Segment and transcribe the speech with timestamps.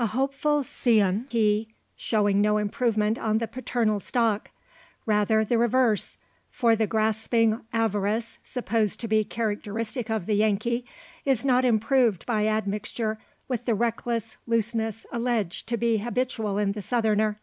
[0.00, 4.50] A hopeful scion he, showing no improvement on the paternal stock.
[5.06, 6.18] Rather the reverse;
[6.50, 10.84] for the grasping avarice, supposed to be characteristic of the Yankee,
[11.24, 16.82] is not improved by admixture with the reckless looseness alleged to be habitual in the
[16.82, 17.40] Southerner.